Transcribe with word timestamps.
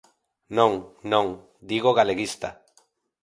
Non, 0.57 0.71
non, 1.11 1.25
digo 1.69 1.95
galeguista. 1.99 2.49